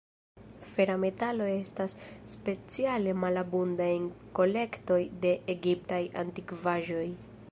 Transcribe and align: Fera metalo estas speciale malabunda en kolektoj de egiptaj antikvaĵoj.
Fera 0.75 0.93
metalo 1.01 1.49
estas 1.57 1.93
speciale 2.35 3.13
malabunda 3.25 3.89
en 3.99 4.09
kolektoj 4.41 4.99
de 5.27 5.35
egiptaj 5.57 6.03
antikvaĵoj. 6.23 7.09